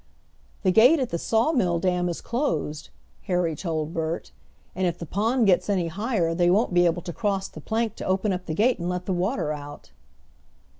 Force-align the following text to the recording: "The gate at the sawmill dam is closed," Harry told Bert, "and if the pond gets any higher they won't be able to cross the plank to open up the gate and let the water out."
"The 0.63 0.71
gate 0.71 0.99
at 0.99 1.11
the 1.11 1.19
sawmill 1.19 1.77
dam 1.77 2.09
is 2.09 2.21
closed," 2.21 2.89
Harry 3.25 3.55
told 3.55 3.93
Bert, 3.93 4.31
"and 4.73 4.87
if 4.87 4.97
the 4.97 5.05
pond 5.05 5.45
gets 5.45 5.69
any 5.69 5.89
higher 5.89 6.33
they 6.33 6.49
won't 6.49 6.73
be 6.73 6.87
able 6.87 7.03
to 7.03 7.13
cross 7.13 7.47
the 7.47 7.61
plank 7.61 7.93
to 7.97 8.05
open 8.05 8.33
up 8.33 8.47
the 8.47 8.55
gate 8.55 8.79
and 8.79 8.89
let 8.89 9.05
the 9.05 9.13
water 9.13 9.51
out." 9.53 9.91